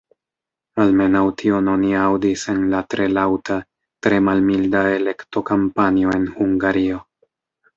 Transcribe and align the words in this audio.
Almenaŭ 0.83 1.19
tion 1.41 1.67
oni 1.73 1.91
aŭdis 2.05 2.45
en 2.53 2.63
la 2.73 2.81
tre 2.93 3.07
laŭta, 3.17 3.59
tre 4.07 4.19
malmilda 4.31 4.83
elekto-kampanjo 4.97 6.17
en 6.19 6.27
Hungario. 6.41 7.03